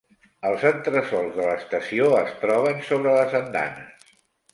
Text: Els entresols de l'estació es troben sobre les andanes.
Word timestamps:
Els 0.51 0.61
entresols 0.69 1.35
de 1.35 1.45
l'estació 1.49 2.07
es 2.21 2.31
troben 2.45 2.81
sobre 2.87 3.13
les 3.19 3.37
andanes. 3.41 4.09